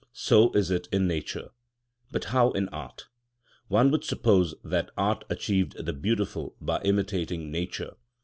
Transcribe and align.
So 0.13 0.51
is 0.53 0.71
it 0.71 0.87
in 0.91 1.05
nature. 1.05 1.51
But 2.11 2.23
how 2.33 2.49
in 2.53 2.69
art? 2.69 3.07
One 3.67 3.91
would 3.91 4.03
suppose 4.03 4.55
that 4.63 4.89
art 4.97 5.23
achieved 5.29 5.85
the 5.85 5.93
beautiful 5.93 6.55
by 6.59 6.81
imitating 6.81 7.51
nature. 7.51 7.97